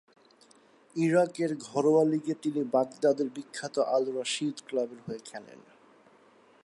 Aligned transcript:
ইরাকের 0.95 1.51
ঘরোয়া 1.57 2.03
লীগে 2.05 2.33
তিনি 2.41 2.61
বাগদাদের 2.63 3.27
বিখ্যাত 3.35 3.79
আল-রাশিদ 3.79 4.57
ক্লাবের 4.67 4.99
হয়ে 5.05 5.21
খেলেন। 5.25 5.59